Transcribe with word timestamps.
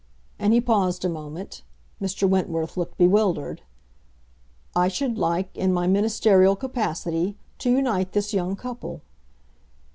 And 0.39 0.51
he 0.51 0.59
paused 0.59 1.05
a 1.05 1.09
moment; 1.09 1.61
Mr. 2.01 2.27
Wentworth 2.27 2.75
looked 2.75 2.97
bewildered. 2.97 3.61
"I 4.75 4.87
should 4.87 5.19
like, 5.19 5.55
in 5.55 5.71
my 5.71 5.85
ministerial 5.85 6.55
capacity, 6.55 7.37
to 7.59 7.69
unite 7.69 8.13
this 8.13 8.33
young 8.33 8.55
couple." 8.55 9.03